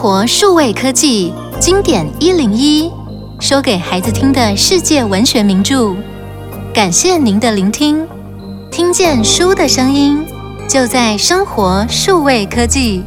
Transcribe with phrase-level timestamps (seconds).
[0.00, 2.88] 活数位科技经典一零一
[3.40, 5.92] 说给孩子听的世界文学名著。
[6.72, 8.06] 感谢您的聆听
[8.70, 10.24] 听见书的声音
[10.68, 13.02] 就在生活数位科技。